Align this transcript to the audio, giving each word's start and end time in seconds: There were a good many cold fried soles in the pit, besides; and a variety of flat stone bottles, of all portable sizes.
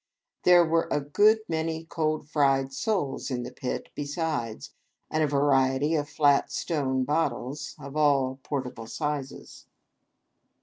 There 0.45 0.65
were 0.65 0.87
a 0.89 0.99
good 0.99 1.41
many 1.47 1.83
cold 1.85 2.27
fried 2.27 2.73
soles 2.73 3.29
in 3.29 3.43
the 3.43 3.51
pit, 3.51 3.89
besides; 3.93 4.71
and 5.11 5.21
a 5.21 5.27
variety 5.27 5.93
of 5.93 6.09
flat 6.09 6.51
stone 6.51 7.03
bottles, 7.03 7.75
of 7.77 7.95
all 7.95 8.39
portable 8.41 8.87
sizes. 8.87 9.67